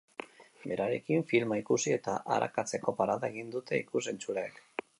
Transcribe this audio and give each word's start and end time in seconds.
Berarekin, 0.69 1.25
filma 1.33 1.59
ikusi 1.61 1.93
eta 1.97 2.15
arakatzeko 2.37 2.95
parada 3.03 3.29
egingo 3.35 3.55
dute 3.59 3.81
ikus-entzuleek. 3.85 4.59